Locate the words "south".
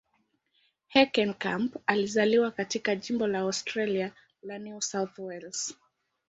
4.81-5.19